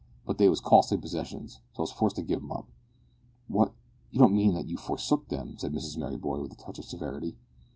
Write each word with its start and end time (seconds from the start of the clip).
But 0.25 0.39
they 0.39 0.49
was 0.49 0.61
costly 0.61 0.97
possessions, 0.97 1.59
so 1.73 1.77
I 1.81 1.81
was 1.81 1.91
forced 1.91 2.15
to 2.15 2.23
give 2.23 2.39
'em 2.41 2.51
up." 2.51 2.65
"What! 3.47 3.71
you 4.09 4.17
don't 4.17 4.33
mean 4.33 4.55
that 4.55 4.67
you 4.67 4.75
forsook 4.75 5.27
them?" 5.27 5.59
said 5.59 5.73
Mr 5.73 5.95
Merryboy 5.99 6.41
with 6.41 6.53
a 6.53 6.55
touch 6.55 6.79
of 6.79 6.85
severity. 6.85 7.37